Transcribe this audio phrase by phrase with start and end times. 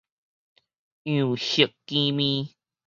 [0.03, 0.03] 羊
[1.35, 2.51] 肉羹麵